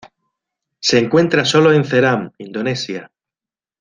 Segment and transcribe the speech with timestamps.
[0.79, 3.11] Se encuentra sólo en Ceram, Indonesia.